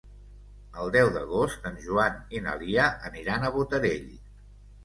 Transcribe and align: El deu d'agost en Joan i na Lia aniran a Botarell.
El 0.83 0.89
deu 0.95 1.11
d'agost 1.17 1.69
en 1.71 1.77
Joan 1.83 2.17
i 2.39 2.43
na 2.47 2.57
Lia 2.63 2.89
aniran 3.11 3.47
a 3.47 3.53
Botarell. 3.59 4.13